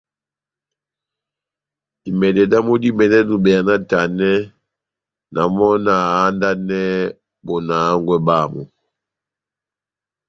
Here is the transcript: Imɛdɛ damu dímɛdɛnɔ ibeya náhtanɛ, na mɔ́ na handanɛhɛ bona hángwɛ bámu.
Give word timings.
Imɛdɛ 2.09 2.43
damu 2.51 2.73
dímɛdɛnɔ 2.81 3.33
ibeya 3.37 3.61
náhtanɛ, 3.67 4.29
na 5.33 5.41
mɔ́ 5.55 5.71
na 5.85 5.93
handanɛhɛ 6.17 6.89
bona 7.45 7.73
hángwɛ 7.87 8.15
bámu. 8.25 8.61